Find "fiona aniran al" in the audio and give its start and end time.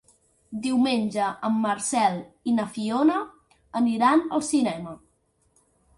2.79-4.45